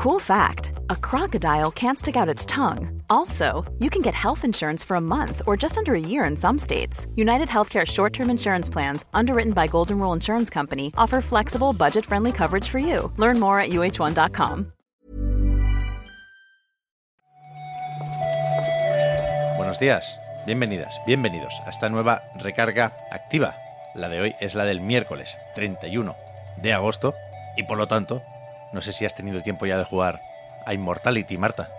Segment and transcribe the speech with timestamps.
[0.00, 3.02] Cool fact a crocodile can't stick out its tongue.
[3.10, 6.38] Also, you can get health insurance for a month or just under a year in
[6.38, 7.06] some states.
[7.16, 12.06] United Healthcare short term insurance plans, underwritten by Golden Rule Insurance Company, offer flexible, budget
[12.06, 13.12] friendly coverage for you.
[13.18, 14.72] Learn more at uh1.com.
[19.58, 23.54] Buenos días, bienvenidas, bienvenidos a esta nueva recarga activa.
[23.94, 26.16] La de hoy es la del miércoles 31
[26.62, 27.12] de agosto
[27.58, 28.22] y por lo tanto
[28.72, 30.20] no sé si has tenido tiempo ya de jugar
[30.66, 31.70] a Immortality, Marta.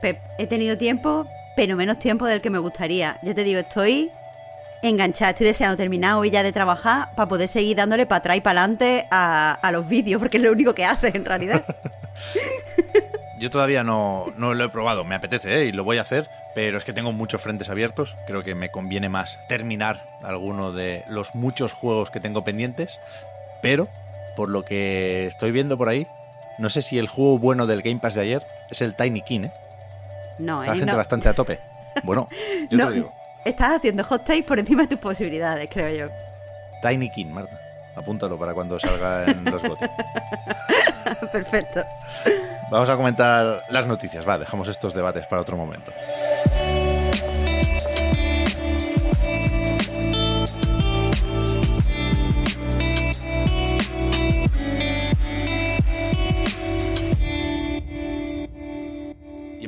[0.00, 3.18] Pep, he tenido tiempo, pero menos tiempo del que me gustaría.
[3.22, 4.12] Ya te digo, estoy
[4.82, 8.40] enganchada, estoy deseando terminar hoy ya de trabajar para poder seguir dándole para atrás y
[8.40, 11.64] para adelante a, los vídeos, porque es lo único que hace en realidad.
[13.38, 15.64] Yo todavía no, no, lo he probado, me apetece ¿eh?
[15.66, 18.16] y lo voy a hacer, pero es que tengo muchos frentes abiertos.
[18.26, 22.98] Creo que me conviene más terminar alguno de los muchos juegos que tengo pendientes,
[23.62, 23.88] pero
[24.34, 26.08] por lo que estoy viendo por ahí,
[26.58, 29.44] no sé si el juego bueno del Game Pass de ayer es el Tiny King,
[29.44, 29.52] ¿eh?
[30.38, 31.58] No, Está la gente bastante a tope.
[32.04, 32.28] Bueno,
[32.70, 33.12] yo te lo digo.
[33.44, 36.14] Estás haciendo hot take por encima de tus posibilidades, creo yo.
[36.80, 37.60] Tiny King, Marta.
[37.96, 39.90] Apúntalo para cuando salga en los botes.
[41.32, 41.84] Perfecto.
[42.70, 44.28] Vamos a comentar las noticias.
[44.28, 45.92] Va, dejamos estos debates para otro momento.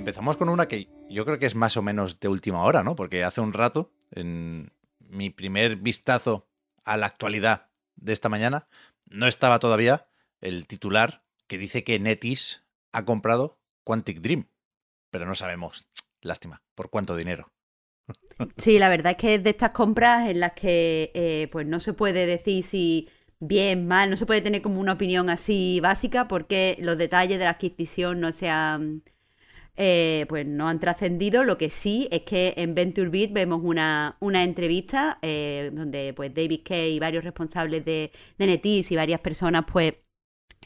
[0.00, 2.96] Empezamos con una que yo creo que es más o menos de última hora, ¿no?
[2.96, 6.48] Porque hace un rato, en mi primer vistazo
[6.84, 8.66] a la actualidad de esta mañana,
[9.10, 10.08] no estaba todavía
[10.40, 14.48] el titular que dice que Netis ha comprado Quantic Dream.
[15.10, 15.86] Pero no sabemos,
[16.22, 17.52] lástima, por cuánto dinero.
[18.56, 21.78] Sí, la verdad es que es de estas compras en las que eh, pues no
[21.78, 26.26] se puede decir si bien, mal, no se puede tener como una opinión así básica
[26.26, 29.02] porque los detalles de la adquisición no se han
[29.82, 31.42] eh, pues no han trascendido.
[31.42, 36.34] Lo que sí es que en Venture Beat vemos una, una entrevista eh, donde pues
[36.34, 39.94] David Kay y varios responsables de, de Netis y varias personas pues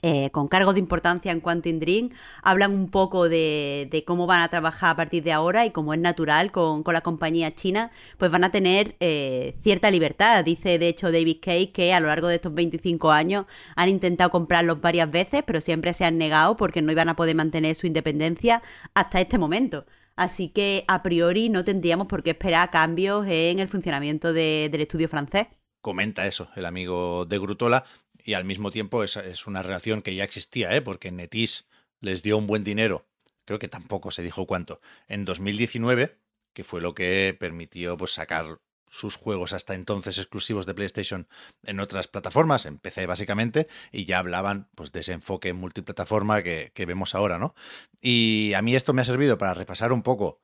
[0.03, 2.11] eh, con cargos de importancia en Quantum Dream,
[2.43, 6.01] hablan un poco de, cómo van a trabajar a partir de ahora y como es
[6.01, 10.45] natural con, la compañía china, pues van a tener eh, cierta libertad.
[10.45, 13.47] Dice de hecho David Kay que a lo largo de estos 25 años
[13.77, 17.35] han intentado comprarlos varias veces, pero siempre se han negado porque no iban a poder
[17.37, 18.63] mantener su independencia
[18.95, 19.87] hasta este momento.
[20.17, 25.09] Así que a priori no tendríamos por qué esperar cambios en el funcionamiento del estudio
[25.09, 25.47] francés
[25.85, 27.85] comenta eso el amigo de Grutola
[28.25, 30.81] y al mismo tiempo es, es una relación que ya existía, ¿eh?
[30.81, 31.67] porque Netis
[32.01, 33.07] les dio un buen dinero,
[33.45, 36.19] creo que tampoco se dijo cuánto, en 2019,
[36.55, 41.29] que fue lo que permitió pues, sacar sus juegos hasta entonces exclusivos de PlayStation
[41.65, 46.73] en otras plataformas, en PC básicamente, y ya hablaban pues, de ese enfoque multiplataforma que,
[46.75, 47.55] que vemos ahora, ¿no?
[48.01, 50.41] Y a mí esto me ha servido para repasar un poco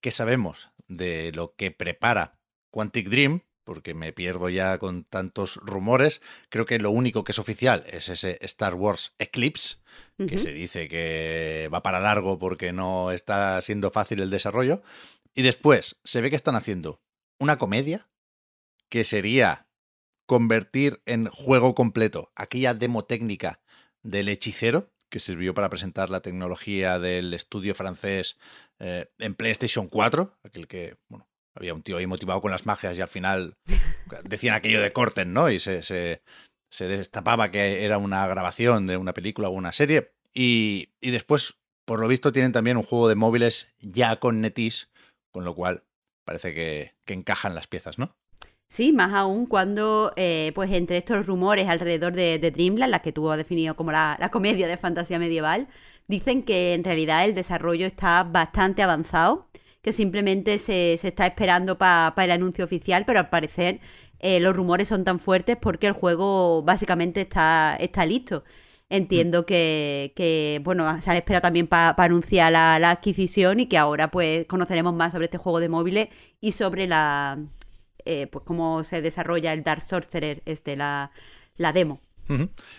[0.00, 2.30] qué sabemos de lo que prepara
[2.70, 6.20] Quantic Dream, porque me pierdo ya con tantos rumores.
[6.50, 9.76] Creo que lo único que es oficial es ese Star Wars Eclipse,
[10.28, 14.82] que se dice que va para largo porque no está siendo fácil el desarrollo.
[15.34, 17.00] Y después se ve que están haciendo
[17.38, 18.08] una comedia
[18.88, 19.66] que sería
[20.26, 23.60] convertir en juego completo aquella demo técnica
[24.02, 28.36] del hechicero que sirvió para presentar la tecnología del estudio francés
[28.80, 32.98] eh, en PlayStation 4, aquel que, bueno, había un tío ahí motivado con las magias
[32.98, 33.56] y al final
[34.24, 35.50] decían aquello de corten, ¿no?
[35.50, 36.20] Y se, se,
[36.78, 40.12] destapaba que era una grabación de una película o una serie.
[40.32, 41.54] Y, y, después,
[41.84, 44.90] por lo visto, tienen también un juego de móviles ya con Netis,
[45.32, 45.84] con lo cual
[46.24, 48.16] parece que, que encajan las piezas, ¿no?
[48.68, 53.12] Sí, más aún cuando, eh, pues entre estos rumores alrededor de, de Dreamland, la que
[53.12, 55.68] tú has definido como la, la, comedia de fantasía medieval,
[56.08, 59.48] dicen que en realidad el desarrollo está bastante avanzado
[59.84, 63.80] que simplemente se, está esperando para el anuncio oficial, pero al parecer
[64.18, 68.44] eh, los rumores son tan fuertes porque el juego básicamente está, está listo.
[68.88, 69.44] Entiendo mm.
[69.44, 74.94] que, bueno, se han esperado también para anunciar la, adquisición y que ahora pues conoceremos
[74.94, 76.08] más sobre este juego de móviles
[76.40, 77.38] y sobre la
[78.06, 81.10] eh, pues cómo se desarrolla el Dark Sorcerer, este, la,
[81.56, 82.00] la demo.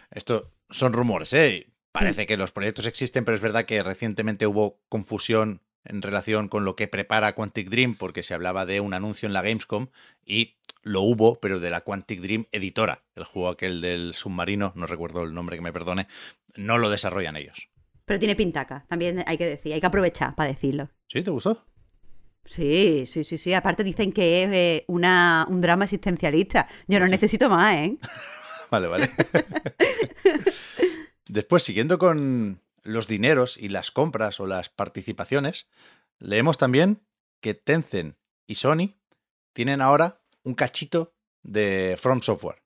[0.10, 1.72] Esto son rumores, ¿eh?
[1.92, 2.26] Parece mm.
[2.26, 6.76] que los proyectos existen, pero es verdad que recientemente hubo confusión en relación con lo
[6.76, 9.88] que prepara Quantic Dream, porque se hablaba de un anuncio en la Gamescom
[10.26, 13.04] y lo hubo, pero de la Quantic Dream editora.
[13.16, 16.08] El juego aquel del submarino, no recuerdo el nombre que me perdone,
[16.56, 17.70] no lo desarrollan ellos.
[18.06, 20.90] Pero tiene pintaca, también hay que decir, hay que aprovechar para decirlo.
[21.08, 21.24] ¿Sí?
[21.24, 21.66] ¿Te gustó?
[22.46, 23.54] Sí, sí, sí, sí.
[23.54, 26.68] Aparte dicen que es eh, una, un drama existencialista.
[26.88, 27.98] Yo no necesito más, ¿eh?
[28.72, 29.10] vale, vale.
[31.28, 35.68] Después, siguiendo con los dineros y las compras o las participaciones,
[36.20, 37.06] leemos también
[37.42, 38.18] que Tencent
[38.48, 38.96] y Sony
[39.54, 42.65] tienen ahora un cachito de From Software.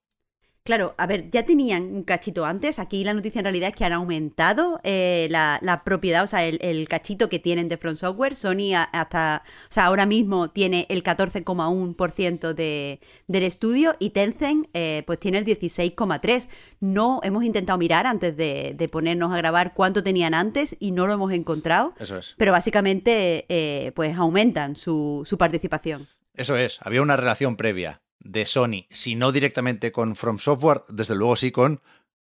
[0.70, 2.78] Claro, a ver, ya tenían un cachito antes.
[2.78, 6.88] Aquí la noticia en realidad es que han aumentado eh, la, propiedad, o sea, el,
[6.88, 8.36] cachito que tienen de Front Software.
[8.36, 15.02] Sony hasta, o sea, ahora mismo tiene el 14,1% de, del estudio y Tencent eh,
[15.08, 16.48] pues tiene el 16,3%.
[16.82, 21.14] No hemos intentado mirar antes de, ponernos a grabar cuánto tenían antes y no lo
[21.14, 21.96] hemos encontrado.
[21.98, 22.36] Eso es.
[22.38, 26.08] Pero básicamente eh, pues aumentan su, su participación.
[26.36, 31.16] Eso es, había una relación previa de Sony, si no directamente con From Software, desde
[31.16, 31.82] luego sí con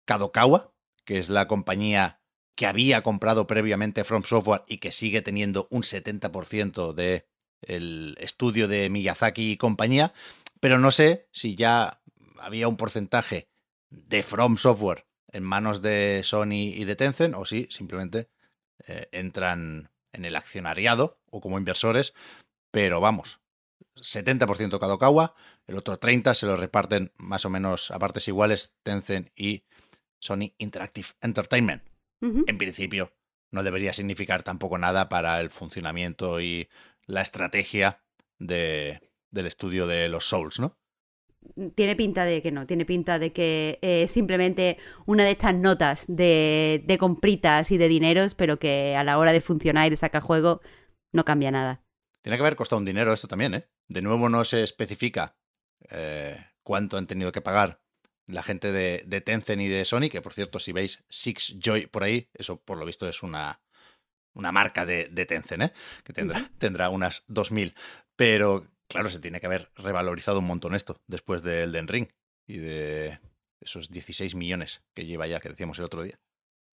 [0.06, 0.72] Kadokawa,
[1.04, 2.20] que es la compañía
[2.54, 7.26] que había comprado previamente From Software y que sigue teniendo un 70% de
[7.62, 10.12] el estudio de Miyazaki y compañía,
[10.60, 12.02] pero no sé si ya
[12.38, 13.48] había un porcentaje
[13.90, 18.28] de From Software en manos de Sony y de Tencent o si simplemente
[18.86, 22.14] eh, entran en el accionariado o como inversores,
[22.70, 23.40] pero vamos,
[23.96, 25.34] 70% Kadokawa,
[25.67, 29.64] el otro 30% se lo reparten más o menos a partes iguales Tencent y
[30.20, 31.82] Sony Interactive Entertainment.
[32.20, 33.12] En principio,
[33.50, 36.69] no debería significar tampoco nada para el funcionamiento y
[37.06, 38.00] la estrategia
[38.38, 39.00] de,
[39.32, 40.79] del estudio de los Souls, ¿no?
[41.75, 46.05] Tiene pinta de que no, tiene pinta de que es simplemente una de estas notas
[46.06, 49.97] de, de compritas y de dineros, pero que a la hora de funcionar y de
[49.97, 50.61] sacar juego
[51.12, 51.82] no cambia nada.
[52.23, 53.69] Tiene que haber costado un dinero esto también, ¿eh?
[53.88, 55.37] De nuevo no se especifica
[55.90, 57.81] eh, cuánto han tenido que pagar
[58.26, 62.05] la gente de, Tencent y de Sony, que por cierto, si veis Six Joy por
[62.05, 63.61] ahí, eso por lo visto es una,
[64.32, 65.73] una marca de, Tencent, ¿eh?
[66.05, 67.75] que tendrá, tendrá unas 2.000.
[68.17, 72.08] Pero claro, se tiene que haber revalorizado un montón esto después del Elden Ring
[72.46, 73.20] y de
[73.61, 76.20] esos 16 millones que lleva ya, que decíamos el otro día.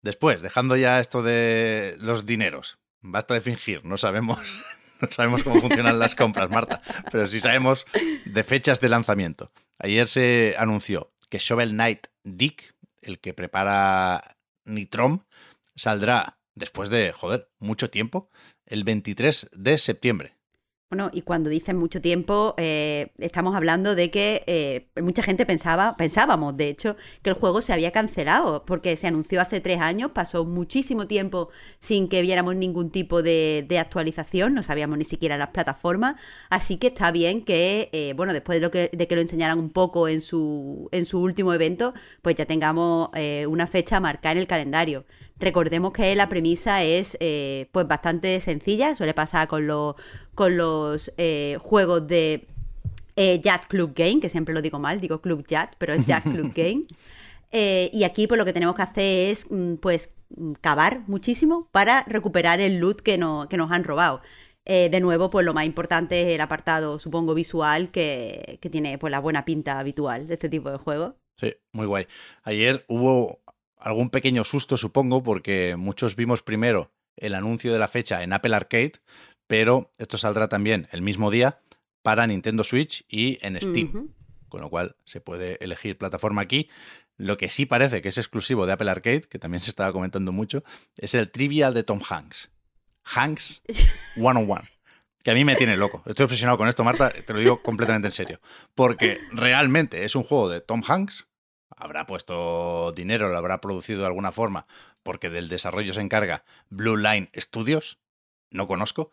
[0.01, 4.39] Después, dejando ya esto de los dineros, basta de fingir, no sabemos
[5.01, 7.85] no sabemos cómo funcionan las compras, Marta, pero sí sabemos
[8.25, 9.51] de fechas de lanzamiento.
[9.79, 15.23] Ayer se anunció que Shovel Knight Dick, el que prepara Nitrom,
[15.75, 18.29] saldrá después de, joder, mucho tiempo,
[18.65, 20.36] el 23 de septiembre.
[20.89, 25.97] Bueno, y cuando dicen mucho tiempo, eh, estamos hablando de que eh, mucha gente pensaba,
[25.97, 30.11] pensábamos, de hecho, que el juego se había cancelado, porque se anunció hace tres años,
[30.11, 31.49] pasó muchísimo tiempo
[31.79, 36.15] sin que viéramos ningún tipo de, actualización, no sabíamos ni siquiera las plataformas,
[36.49, 39.59] así que está bien que, eh, bueno, después de, lo que, de que lo enseñaran
[39.59, 43.09] un poco en su, en su último evento, pues ya tengamos
[43.47, 45.03] una fecha marcada en el calendario.
[45.39, 49.95] Recordemos que la premisa es eh, pues bastante sencilla, suele pasar con, los
[50.33, 52.47] con los eh, juegos de
[53.15, 56.53] eh, Club Game, que siempre lo digo mal, digo Club Yacht, pero es Jack Club
[56.55, 56.83] Game.
[57.51, 60.15] Eh, y aquí pues lo que tenemos que hacer es mm, pues
[60.59, 64.21] cavar muchísimo para recuperar el loot que, no, que nos han robado.
[64.65, 69.11] de nuevo, pues lo más importante es el apartado, supongo, visual, que, que tiene pues
[69.11, 71.13] la buena pinta habitual de este tipo de juegos.
[71.39, 72.07] Sí, muy guay.
[72.43, 73.39] Ayer hubo
[73.87, 78.55] algún pequeño susto, supongo, porque muchos vimos primero el anuncio de la fecha en Apple
[78.55, 78.93] Arcade,
[79.47, 81.59] pero esto saldrá también el mismo día
[82.01, 84.13] para Nintendo Switch y en Steam.
[84.49, 86.69] Con lo cual se puede elegir plataforma aquí.
[87.17, 90.31] Lo que sí parece que es exclusivo de Apple Arcade, que también se estaba comentando
[90.31, 90.63] mucho,
[90.97, 92.49] es el Trivial de Tom Hanks.
[93.03, 93.63] Hanks
[94.17, 94.69] One on One.
[95.23, 96.03] Que a mí me tiene loco.
[96.05, 98.39] Estoy obsesionado con esto, Marta, te lo digo completamente en serio.
[98.75, 101.26] Porque realmente es un juego de Tom Hanks
[101.77, 104.67] habrá puesto dinero, lo habrá producido de alguna forma,
[105.03, 107.99] porque del desarrollo se encarga Blue Line Studios,
[108.49, 109.11] no conozco,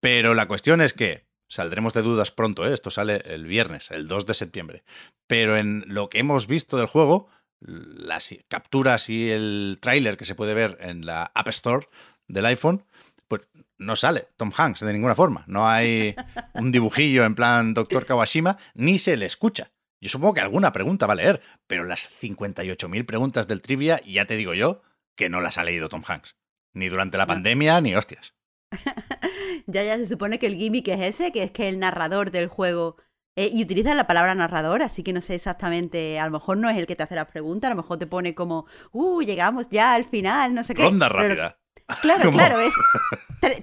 [0.00, 2.74] pero la cuestión es que saldremos de dudas pronto, ¿eh?
[2.74, 4.84] esto sale el viernes, el 2 de septiembre,
[5.26, 7.28] pero en lo que hemos visto del juego,
[7.60, 11.88] las capturas y el tráiler que se puede ver en la App Store
[12.28, 12.84] del iPhone,
[13.28, 13.42] pues
[13.78, 15.44] no sale Tom Hanks de ninguna forma.
[15.46, 16.14] No hay
[16.54, 19.70] un dibujillo en plan Doctor Kawashima, ni se le escucha.
[20.00, 24.26] Yo supongo que alguna pregunta va a leer, pero las 58.000 preguntas del trivia, ya
[24.26, 24.82] te digo yo,
[25.16, 26.36] que no las ha leído Tom Hanks.
[26.74, 28.34] Ni durante la pandemia, ni hostias.
[29.66, 32.48] ya, ya se supone que el gimmick es ese, que es que el narrador del
[32.48, 32.96] juego...
[33.38, 36.70] Eh, y utiliza la palabra narrador, así que no sé exactamente, a lo mejor no
[36.70, 39.68] es el que te hace la pregunta, a lo mejor te pone como, uh, llegamos
[39.68, 40.84] ya al final, no sé qué.
[40.84, 41.58] Ronda rápida.
[42.00, 42.72] claro, claro, es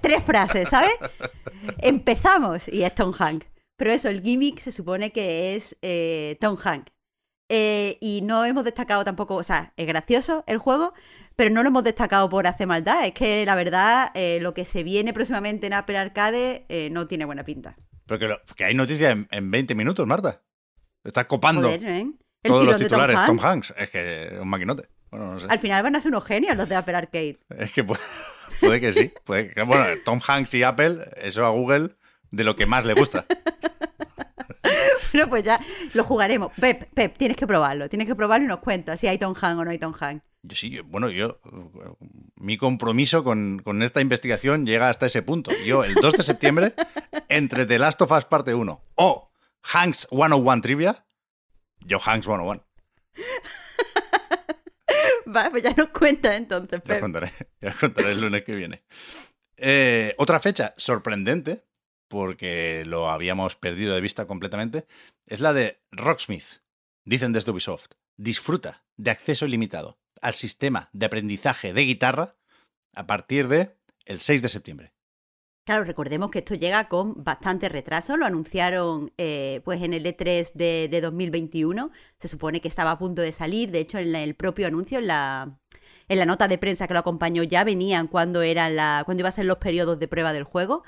[0.00, 0.92] tres frases, ¿sabes?
[1.78, 3.46] Empezamos y es Tom Hanks.
[3.76, 6.92] Pero eso, el gimmick se supone que es eh, Tom Hanks.
[7.50, 10.94] Eh, y no hemos destacado tampoco, o sea, es gracioso el juego,
[11.36, 13.04] pero no lo hemos destacado por hacer maldad.
[13.04, 17.24] Es que la verdad, eh, lo que se viene próximamente en Apple Arcade no tiene
[17.24, 17.76] buena pinta.
[18.06, 20.42] Pero que, hay noticias en, 20 minutos, Marta.
[21.02, 21.70] Estás copando.
[22.42, 23.74] Todos los Tom titulares Tom Hanks.
[23.76, 24.88] Es que un maquinote.
[25.10, 25.46] Bueno, no sé.
[25.48, 27.38] Al final van a ser unos genios los de Apple Arcade.
[27.50, 28.00] Es que puede,
[28.60, 29.12] puede que sí.
[29.24, 31.90] Puede que- bueno, Tom Hanks y Apple, eso a Google,
[32.36, 33.26] de lo que más le gusta.
[35.12, 35.60] Bueno, pues ya
[35.92, 36.50] lo jugaremos.
[36.60, 37.88] Pep, Pep, tienes que probarlo.
[37.88, 40.26] Tienes que probarlo y nos cuentas si hay Tom Hanks o no hay Tom Hanks.
[40.42, 41.38] Yo sí, bueno, yo.
[42.34, 45.52] Mi compromiso con, con esta investigación llega hasta ese punto.
[45.64, 46.74] Yo, el 2 de septiembre,
[47.28, 49.30] entre The Last of Us Parte 1 o
[49.72, 51.06] Hanks 101 Trivia,
[51.86, 52.60] yo Hanks 101.
[55.26, 57.00] Vale, pues ya nos cuentas entonces, Ya os Pep.
[57.00, 58.82] contaré, ya os contaré el lunes que viene.
[59.56, 61.64] Eh, otra fecha sorprendente,
[62.08, 64.86] porque lo habíamos perdido de vista completamente,
[65.26, 66.62] es la de Rocksmith.
[67.04, 72.36] Dicen desde Ubisoft, disfruta de acceso ilimitado al sistema de aprendizaje de guitarra
[72.94, 74.94] a partir de el 6 de septiembre.
[75.66, 78.18] Claro, recordemos que esto llega con bastante retraso.
[78.18, 81.90] Lo anunciaron eh, pues en el E3 de, de 2021.
[82.18, 83.70] Se supone que estaba a punto de salir.
[83.70, 85.58] De hecho, en el propio anuncio, en la,
[86.08, 89.30] en la nota de prensa que lo acompañó, ya venían cuando, eran la, cuando iban
[89.30, 90.84] a ser los periodos de prueba del juego.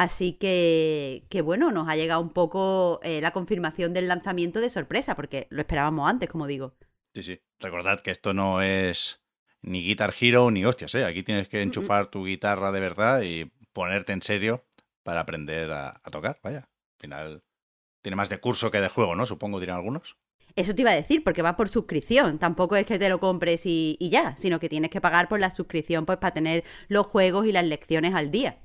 [0.00, 4.70] Así que, que bueno, nos ha llegado un poco eh, la confirmación del lanzamiento de
[4.70, 6.74] sorpresa, porque lo esperábamos antes, como digo.
[7.14, 7.40] Sí, sí.
[7.58, 9.20] Recordad que esto no es
[9.60, 11.04] ni Guitar Hero ni hostias, ¿eh?
[11.04, 14.64] Aquí tienes que enchufar tu guitarra de verdad y ponerte en serio
[15.02, 16.40] para aprender a, a tocar.
[16.42, 17.44] Vaya, al final
[18.00, 19.26] tiene más de curso que de juego, ¿no?
[19.26, 20.16] Supongo, dirán algunos.
[20.56, 22.38] Eso te iba a decir, porque va por suscripción.
[22.38, 25.40] Tampoco es que te lo compres y, y ya, sino que tienes que pagar por
[25.40, 28.56] la suscripción pues para tener los juegos y las lecciones al día.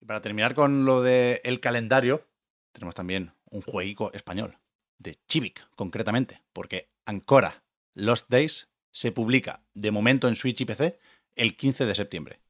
[0.00, 2.26] Y para terminar con lo del el calendario,
[2.72, 4.58] tenemos también un jueguico español,
[4.98, 10.98] de Chivic, concretamente, porque Ancora Lost Days se publica de momento en Switch y PC
[11.34, 12.40] el 15 de septiembre.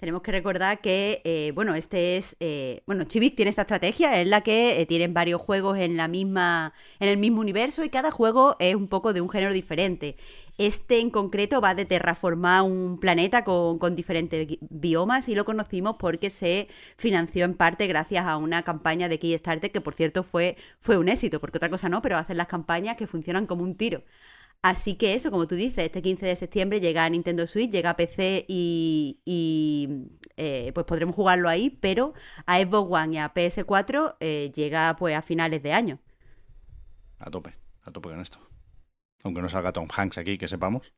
[0.00, 4.30] Tenemos que recordar que, eh, bueno, este es, eh, bueno, Chibic tiene esta estrategia en
[4.30, 8.10] la que eh, tienen varios juegos en la misma, en el mismo universo y cada
[8.10, 10.16] juego es un poco de un género diferente.
[10.56, 15.44] Este en concreto va de terraformar un planeta con, con diferentes bi- biomas y lo
[15.44, 20.22] conocimos porque se financió en parte gracias a una campaña de Kickstarter que por cierto
[20.22, 23.64] fue, fue un éxito, porque otra cosa no, pero hacen las campañas que funcionan como
[23.64, 24.02] un tiro.
[24.62, 27.90] Así que eso, como tú dices, este 15 de septiembre llega a Nintendo Switch, llega
[27.90, 29.88] a PC y, y,
[30.36, 32.12] eh, pues podremos jugarlo ahí, pero
[32.44, 35.98] a Xbox One y a PS4 eh, llega pues a finales de año.
[37.18, 38.38] A tope, a tope con esto.
[39.24, 40.92] Aunque no salga Tom Hanks aquí, que sepamos,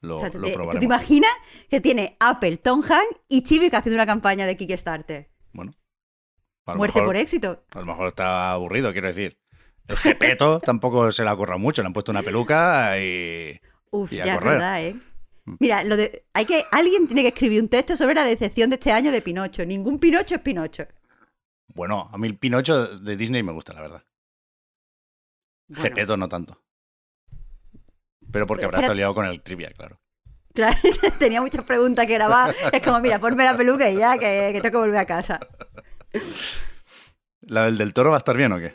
[0.00, 0.78] lo, O sea, ¿tú, lo te, tú probaremos.
[0.80, 1.30] te imaginas
[1.70, 5.30] que tiene Apple, Tom Hanks y Chibic haciendo una campaña de Kickstarter?
[5.52, 5.74] Bueno,
[6.74, 7.64] Muerte mejor, por éxito.
[7.72, 9.38] a lo mejor está aburrido, quiero decir.
[9.88, 13.60] El Gepeto tampoco se le ha corrado mucho, le han puesto una peluca y...
[13.90, 14.52] Uf, Y a ya es correr.
[14.54, 14.96] verdad, ¿eh?
[15.60, 18.74] Mira, lo de, hay que, alguien tiene que escribir un texto sobre la decepción de
[18.76, 19.64] este año de Pinocho.
[19.64, 20.86] Ningún Pinocho es Pinocho.
[21.68, 24.02] Bueno, a mí el Pinocho de Disney me gusta, la verdad.
[25.68, 26.60] Bueno, Gepeto no tanto.
[28.32, 30.00] Pero porque habrá estado liado con el trivia, claro.
[30.52, 30.76] Claro,
[31.18, 32.52] tenía muchas preguntas que grabar.
[32.72, 35.38] Es como, mira, ponme la peluca y ya, que, que tengo que volver a casa.
[37.42, 38.74] ¿La del del toro va a estar bien o qué?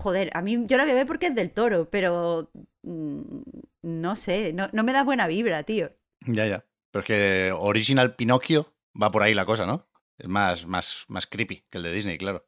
[0.00, 2.50] Joder, a mí yo la voy a ver porque es del toro, pero
[2.82, 3.40] mm,
[3.82, 5.90] no sé, no, no me da buena vibra, tío.
[6.26, 6.64] Ya, ya.
[6.90, 9.88] Pero es que Original Pinocchio va por ahí la cosa, ¿no?
[10.16, 12.46] Es más, más, más creepy que el de Disney, claro.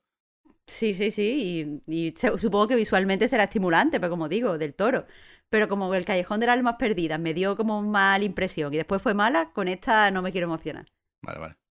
[0.66, 5.06] Sí, sí, sí, y, supongo que visualmente será estimulante, pero como digo, del toro.
[5.50, 9.02] Pero como el Callejón de las Almas Perdidas me dio como mal impresión y después
[9.02, 10.86] fue mala, con esta no me quiero emocionar.
[11.20, 11.61] Vale, vale.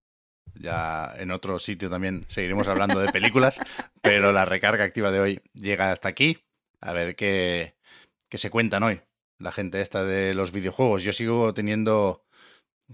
[0.56, 3.60] Ya en otro sitio también seguiremos hablando de películas,
[4.02, 6.38] pero la recarga activa de hoy llega hasta aquí.
[6.82, 7.76] A ver qué,
[8.30, 9.02] qué se cuentan hoy
[9.42, 11.04] la gente esta de los videojuegos.
[11.04, 12.26] Yo sigo teniendo,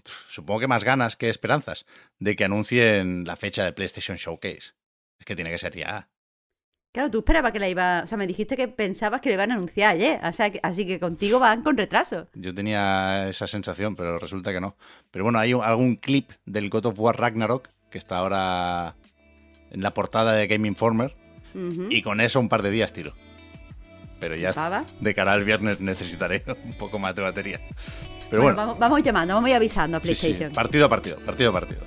[0.03, 1.85] supongo que más ganas que esperanzas,
[2.19, 4.73] de que anuncien la fecha del PlayStation Showcase.
[5.19, 6.09] Es que tiene que ser ya.
[6.97, 9.51] Claro, tú esperabas que la iba, o sea, me dijiste que pensabas que la iban
[9.51, 12.27] a anunciar ayer, o sea, que- así que contigo van con retraso.
[12.33, 14.75] Yo tenía esa sensación, pero resulta que no.
[15.11, 18.95] Pero bueno, hay un- algún clip del God of War Ragnarok que está ahora
[19.69, 21.15] en la portada de Game Informer
[21.91, 23.13] y con eso un par de días tiro.
[24.19, 24.51] Pero ya
[24.99, 27.61] de cara al viernes necesitaré un poco más de batería.
[28.31, 30.51] Pero Bueno, bueno, vamos, vamos llamando, vamos a ir avisando a sí, sí, PlayStation.
[30.51, 31.81] partido a partido, partido a partido.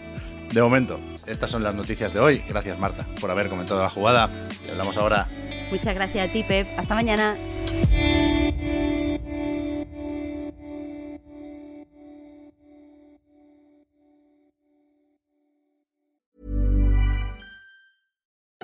[0.52, 2.45] De momento, estas son las noticias de hoy.
[2.49, 4.30] Gracias Marta por haber comentado la jugada.
[4.66, 5.28] Y hablamos ahora
[5.71, 6.66] Muchas gracias a ti, Pep.
[6.76, 7.37] Hasta mañana.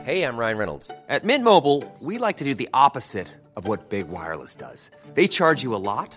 [0.02, 0.90] Hey, I'm Ryan Reynolds.
[1.08, 3.26] At Mint Mobile, we like to do the opposite
[3.56, 4.90] of what Big Wireless does.
[5.14, 6.16] They charge you a lot,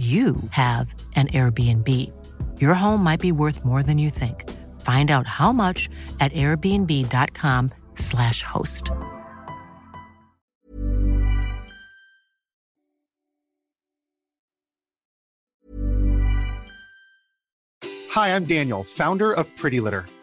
[0.00, 1.86] you have an Airbnb.
[2.58, 4.48] Your home might be worth more than you think.
[4.80, 5.90] Find out how much
[6.20, 8.90] at airbnb.com/slash host.
[18.12, 20.06] Hi, I'm Daniel, founder of Pretty Litter.